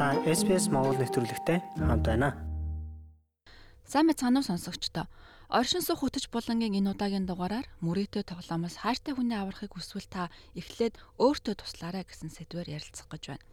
[0.00, 2.32] Та SPS Монгол нэвтрүүлэгтэй хамт байна.
[3.84, 5.04] Сайн мэцхан уу сонсогчдоо.
[5.52, 10.96] Оршин суух хөтөч булангийн энэ удаагийн дугаараар мөрөөдөө тоглоомоос хайртай хүний аврахыг хүсвэл та эхлээд
[11.20, 13.44] өөртөө туслаарай гэсэн сэдвээр ярилцах гэж байна.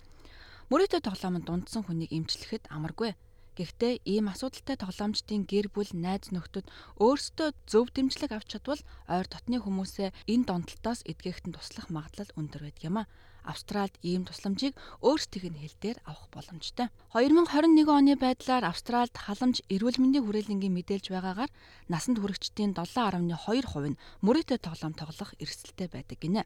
[0.72, 3.20] Мөрөөдөө тоглоом нь дундсан хүнийг эмчлэхэд амаргүй.
[3.60, 6.64] Гэхдээ ийм асуудалтай тоглоомчдын гэр бүл найз нөхдөд
[7.04, 8.80] өөрсдөө зөв дэмжлэг авч чадвал
[9.12, 13.10] ойр дотны хүмүүсээ энэ донтолтоос эдгэхэд нь туслах магадлал өндөр байдаг юм а.
[13.48, 14.76] Австральд ийм тусламжийг
[15.08, 16.88] өөрсдийнх нь хэл дээр авах боломжтой.
[17.16, 21.52] 2021 оны байдлаар Австральд халамж эрүүл мэндийн хүрээлэнгийн мэдээлж байгаагаар
[21.88, 26.44] насанд хүрэгчдийн 7.2% нь мөрөөдөө тоглоом тоглох эрсдэлтэй байдаг гинэ.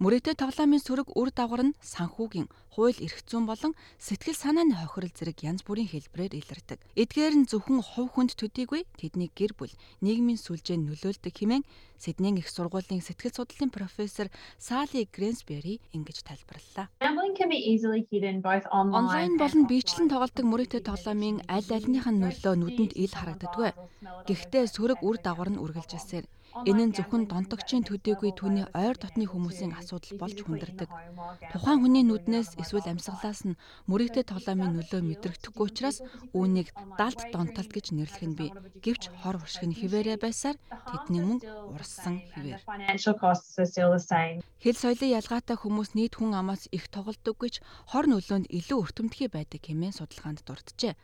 [0.00, 5.44] Мөрөөдөө тоглоомын сөрөг үр дагавар нь санхүүгийн, хууль эрх зүйн болон сэтгэл санааны хохирол зэрэг
[5.44, 6.78] янз бүрийн хэлбэрээр илэрдэг.
[6.96, 11.64] Эдгээр нь зөвхөн хувь хүнд төдийгүй тэдний гэр бүл, нийгмийн сүлжээнд нөлөөлдөг хэмээн
[12.02, 14.26] Сиднейн их сургуулийн сэтгэл судлалын профессор
[14.58, 16.90] Сали Грэнсбери ингэж тайлбарллаа.
[16.98, 17.38] Онлайн
[19.38, 23.70] болон биечлэн тоглодог мөрөөдөө тоглоомын аль альных нь нөлөө нүдэнд ил харагддаггүй.
[24.26, 26.26] Гэхдээ сөрөг үр дагавар нь үргэлжилсээр
[26.68, 30.90] Энэ нь зөвхөн донтогчийн төдийгүй түүний ойр дотны хүмүүсийн асуудал болж хүндэрдэг.
[31.52, 33.58] Тухайн хүний нүднээс эсвэл амьсгалаас нь
[33.88, 35.98] мөрөгтэй тоглоомын нөлөө мэдрэгдэхгүй учраас
[36.36, 36.68] үүнийг
[37.00, 38.50] далд донтолт гэж нэрлэх нь бий.
[38.84, 40.60] Гэвч хор уршиг нь хിവэрэ байсаар
[40.92, 42.60] тэдний мөнгө урссан хിവэр.
[44.62, 47.54] Хэл соёлын ялгаатай хүмүүс нийт хүн амаас их тоглодог гэж
[47.90, 50.94] хор нөлөөнд илүү өртөмтгий байдаг хэмээн судалгаанд дурджээ.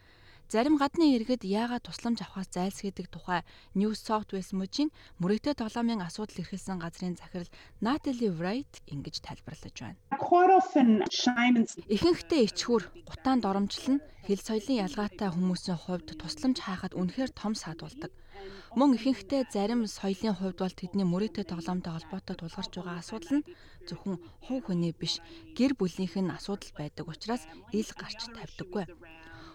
[0.48, 3.44] Зарим гадны иргэд яагаад тусламж авахаас зайлсхийдэг тухай
[3.76, 4.88] New South Wales мужийн
[5.20, 7.52] мөрөгтэй тоглоомын асуудал эрхэлсэн газрын захирал
[7.84, 10.00] Natalie Wright ингэж тайлбарлаж байна.
[11.92, 17.84] Ихэнхдээ ичхүр, гутаан доромжлол нь хэл соёлын ялгаатай хүмүүсийн хувьд тусламж хаахад үнэхээр том саад
[17.84, 18.08] болдог.
[18.72, 23.48] Мөн ихэнхдээ зарим соёлын хувьд бол тэдний мөрөөдөө тоглоомтой холбоотой тулгарч байгаа асуудал нь
[23.84, 24.16] зөвхөн
[24.48, 25.20] хувь хүний биш
[25.52, 27.44] гэр бүлийнх нь асуудал байдаг учраас
[27.76, 28.84] ил гарч тавьдаггүй.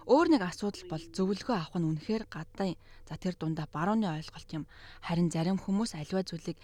[0.03, 2.75] Өөр нэг асуудал бол зөвлөгөө авах нь үнэхээр гадаа.
[3.07, 4.67] За тэр дундаа барууны ойлголт юм.
[4.99, 6.59] Харин зарим хүмүүс аливаа зүйлийг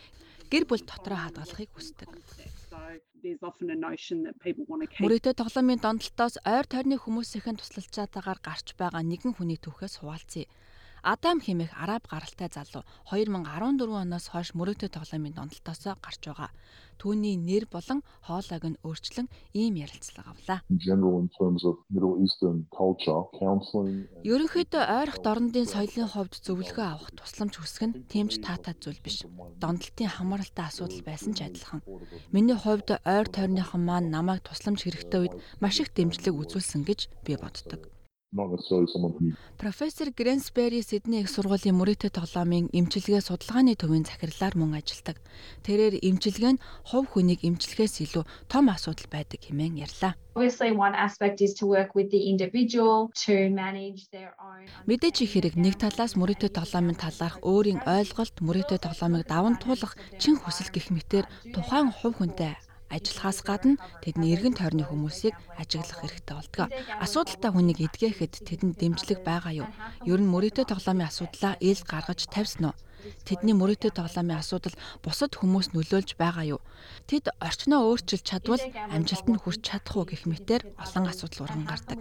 [0.51, 2.09] гэр бүл дотроо хадгалахыг хүсдэг.
[5.03, 10.47] Мөрөөдөө тоглоомын донтолтоос ойр тойрны хүмүүсийн туслалцаатаагаар гарч байгаа нэгэн хүний түүхээс хуваалцъя.
[11.03, 16.51] Адам хэмээх араб гаралтай залуу 2014 оноос хойш мөрөөдөө тоглоомын донтолтоос гарч байгаа.
[16.99, 20.59] Түүний нэр болон хоолойг нь өөрчлөн ийм ярилцлага авлаа.
[24.27, 29.23] Ерөнхийдөө ойрох дорнодын соёлын хувьд зөвлөгөө авах тусламж хүсэх нь тэмч таатай зүйл биш.
[29.63, 31.87] Донтолтын хамааралтай асуудал байсан ч адилхан.
[32.35, 37.39] Миний хувьд ойр тойрныхан маань намайг тусламж хэрэгтэй үед маш их дэмжлэг үзүүлсэн гэж би
[37.39, 37.87] боддог.
[38.31, 45.17] Профессор Грэнсбери Сидней их сургуулийн мөрөөдөө тоглоомын эмчилгээ судалгааны төвийн захирлаар мөн ажилладаг.
[45.65, 50.13] Тэрээр эмчилгээ нь хувь хүнийг эмчлэхээс илүү том асуудал байдаг хэмээн ярьлаа.
[50.37, 55.33] Obviously one aspect is to work with the individual to manage their own Мэдээж их
[55.33, 60.93] хэрэг нэг талаас мөрөөдөө тоглоомын талаарх өөрийн ойлголт мөрөөдөө тоглоомыг даван туулах чин хүсэл гэх
[60.93, 62.53] мэтэр тухайн хувь хүнтэй
[62.89, 66.67] ажиллахаас гадна тэдний эргэн тойрны хүмүүсийг ажиглах хэрэгтэй болдог.
[66.99, 69.69] Асуудалтай хүнийг эдгээхэд тэдэнд дэмжлэг байгаа юу?
[70.09, 72.77] Ер нь мөрөөдөө тоглоомын асуудлаа ил гаргаж тавьсан уу?
[73.23, 76.61] Тэдний мөрөөдөө тоглоомын асуудал бусад хүмүүс нөлөөлж байгаа юу?
[77.07, 81.97] Тэд орчноо өөрчилж чадвал амжилтанд хүрч чадах уу гэх мэтэр олон асуудал урган гардаг.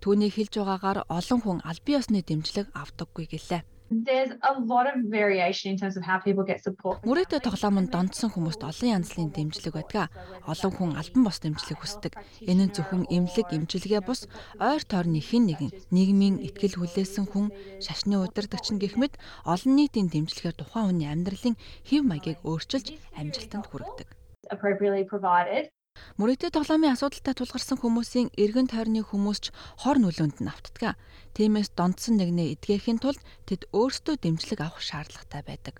[0.00, 3.62] Түүний хэлж байгаагаар олон хүн аль бие усны дэмжлэг авдаггүй гэлээ.
[3.90, 7.00] There's a lot of variation in terms of how people get support.
[7.08, 10.12] Мөрөөдөө тоглоомонд донтсон хүмүүст олон янзлын дэмжлэг байдаг.
[10.44, 12.12] Олон хүн албан бос дэмжлэг хүсдэг.
[12.44, 14.28] Энэ нь зөвхөн эмнэлэг, эмчилгээ бус
[14.60, 17.48] ойр тойрны хэн нэгэн нийгмийн ихтгэл хүлээсэн хүн,
[17.80, 19.16] шашны удирдагч нь гэх мэт
[19.48, 21.56] олон нийтийн дэмжлэгээр тухайн хүний амьдралын
[21.88, 24.08] хэв маягийг өөрчилж амжилтанд хүргэдэг
[24.50, 25.70] appropriately provided
[26.18, 29.46] Мөрөөдөө тоглоомын асуудалтай тулгарсан хүмүүсийн эргэн тойрны хүмүүс ч
[29.82, 30.98] хор нөлөөнд нь автдаг.
[31.36, 35.74] Тиймээс донтсон нэгнээ эдгээхийн тулд тэд өөрсдөө дэмжлэг авах шаардлагатай байдаг.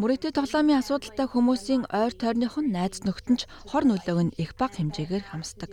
[0.00, 5.24] Мөрөөдөө тоглоомын асуудалтай хүмүүсийн ойр тойрных нь найз нөхдөнд хор нөлөөг нь их бага хэмжээгээр
[5.30, 5.70] хамсдаг.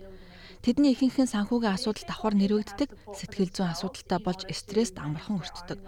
[0.62, 5.81] Тэдний ихэнх нь санхүүгийн асуудал давхар нэрвэгддэг, сэтгэл зүйн асуудалтай болж стресст амархан өртдөг.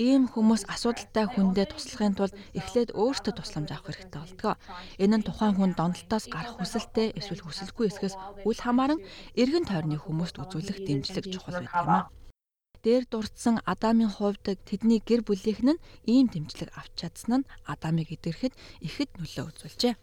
[0.00, 4.56] Ийм хүмүүс асуудалтай хүндээ туслахын тулд эхлээд өөртөө тусламж авах хэрэгтэй болдог.
[4.96, 8.16] Энэ нь тухайн хүн донтолтоос гарах хүсэлтэй эсвэл хүсэлгүй эсгээс
[8.48, 9.04] үл хамааран
[9.36, 12.08] эргэн тойрны хүмүүст үзүүлэх дэмжлэг чухал байдаг юм а.
[12.80, 18.56] дээр дурдсан Адамын хувьд тэдний гэр бүлийнх нь ийм дэмжлэг авч чадсан нь Адамыг идэрхэд
[18.80, 19.94] ихэд нөлөө үзүүлжээ.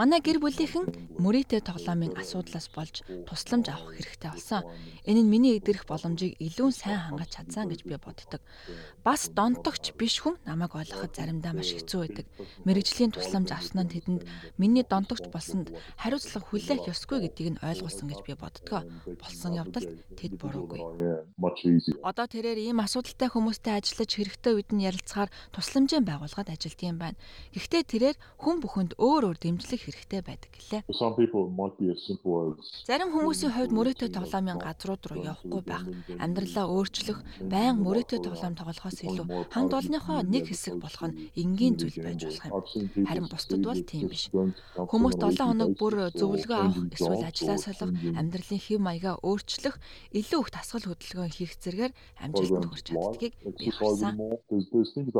[0.00, 4.64] Манай гэр бүлийнхэн мөрийтэй тоглоомын асуудлаас болж тусламж авах хэрэгтэй болсон.
[5.04, 8.40] Энэ нь миний идэрх боломжийг илүү сайн хангаж чадсан гэж би боддог.
[9.04, 12.26] Бас донтогч биш хүн намайг ойлгоход заримдаа маш хэцүү байдаг.
[12.64, 14.22] Мэргэжлийн тусламж авсан нь тэдэнд
[14.56, 15.68] миний донтогч болсонд
[16.00, 18.88] хариуцлага хүлээх ёсгүй гэдгийг нь ойлгуулсан гэж би боддог.
[19.20, 20.80] Болсон явдалд тэд буруугүй.
[22.00, 27.20] Одоо тэрээр ийм асуудалтай хүмүүстэй ажиллаж хэрэгтэй үед нь ярилцахаар тусламжийн байгууллагад ажилтг юм байна.
[27.54, 30.82] Гэхдээ тэрээр хүн бүхэнд өөр өөр дэмжлэг хэрэгтэй байдаг гэлээ.
[32.84, 35.84] Зарим хүмүүсийн хувьд мөрөөдөө тоглоомын газрууд руу явахгүй байх,
[36.18, 41.98] амьдралаа өөрчлөх, байн мөрөөдөө тоглоом тоглохоос илүү хамт олонныхоо нэг хэсэг болох нь энгийн зүйл
[42.02, 43.06] байж болох юм.
[43.06, 44.30] Харин бусдад бол тийм биш.
[44.34, 47.80] and 7 хоног бүр зөвлөгөө авах, эсвэл or солих,
[48.18, 49.76] амьдралын хэв маягаа өөрчлөх,
[50.12, 54.18] илүү их дасгал хөдөлгөөн хийх зэргээр амжилтанд хүрч чаддгийг би харсан.
[54.74, 55.10] exercising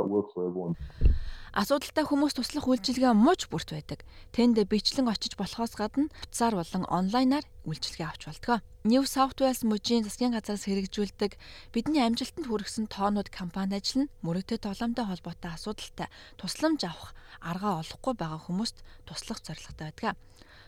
[2.04, 4.04] Асуудалтай хүмүүс туслах үйлчилгээ мууч бүрт байдаг.
[4.36, 8.60] Тэнд бичлэн очиж болохоос гадна утсаар болон онлайнаар үйлчилгээ авч болтгоо.
[8.84, 11.32] New South Wales мужийн засгийн газраас хэрэгжүүлдэг
[11.72, 18.12] бидний амжилтанд хүргэсэн тоонууд компани ажил нь мөрөгтэй тоглоомтой холбоотой асуудалтай тусламж авах аргаа олохгүй
[18.20, 20.20] байгаа хүмүүст туслах зорилготой байдаг.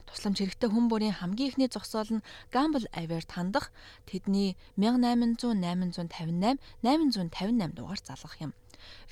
[0.09, 3.71] Тусламж хэрэгтэй хүн бүрийн хамгийн ихний зогсоол нь Gamble Aware хандах
[4.09, 8.53] тэдний 1800 858 858 дугаар залгах юм.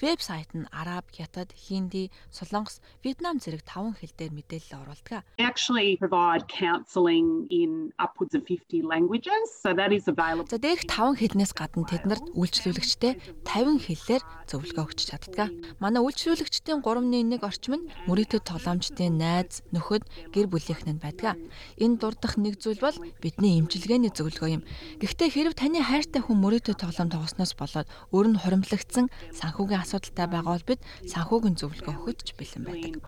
[0.00, 5.24] Вебсайт нь араб, хятад, хинди, солонгос, вьетнам зэрэг 5 хэл дээр мэдээлэл оруулдаг.
[5.38, 10.50] Actually provide counselling in upwards of 50 languages, so that is available.
[10.50, 13.12] За дээрх 5 хэлнээс гадна тэднэрт үйлчлүүлэгчтэй
[13.46, 15.48] 50 хэлээр зөвлөгөө өгч чаддаг.
[15.80, 20.04] Манай үйлчлүүлэгчдийн 3.1 орчим нь мөрөөдөд тоглоомчдын найз, нөхөд,
[20.34, 21.40] гэр бүлийнхэн нь байдаг.
[21.80, 24.62] Энэ дурдах нэг зүйл бол бидний эмчилгээний зөвлөгөө юм.
[25.00, 30.52] Гэхдээ хэрв таны хайртай хүн мөрөөдөд тоглоом тоглосноос болоод өөр нь хуримтлагдсан санхүүгийн асуудалтай байгаа
[30.52, 33.00] бол бид санхүүгийн зөвлөгөө өгөхөд бэлэн байдаг.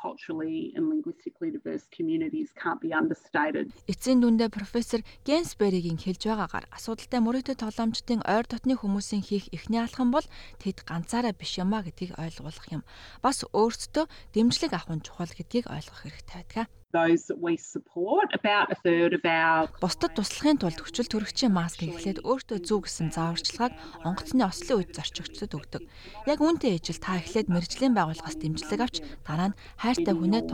[3.90, 10.14] Эцсийн дүндээ профессор Генсберигийн хэлж байгаагаар асуудалтай мөрөөдөд тоглоомчдын ойр дотны хүмүүсийн хийх эхний алхам
[10.14, 10.26] бол
[10.62, 12.82] тэд ганцаараа биш юмаа гэдгийг ойлгуулах юм.
[13.22, 16.66] Бас өөрсдөө дэмжлэг авах нь чухал гэдгийг ойлгох хэрэгтэй байдаг.
[16.96, 21.92] Those that we support, about a third of our Бусдад туслахын тулд хүчил төрөгчийн маскыг
[21.92, 23.72] эхлээд өөртөө зөв гэсэн зааварчилгааг
[24.08, 25.82] онгоцны ослын үед зорчигчдод өгдөг.
[26.24, 28.96] Яг үүнтэй ижил та эхлээд мэрэгжлийн байгууллагаас дэмжлэг авч
[29.28, 30.48] дараа нь хайртай хүнээ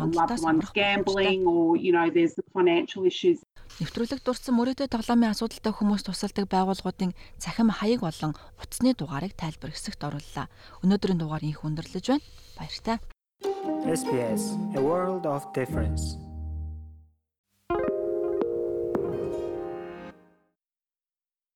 [2.53, 3.39] financial issues
[3.81, 10.05] Нэвтрүүлэг дурдсан мөрөөдөө тоглоомын асуудалтай хүмүүс тусалдаг байгууллагуудын цахим хаяг болон утасны дугаарыг тайлбар хэсэгт
[10.05, 10.53] орууллаа.
[10.85, 12.27] Өнөөдрийн дугаар инх өндөрлөж байна.
[12.61, 13.01] Баяртай.
[13.89, 16.21] SBS A World of Difference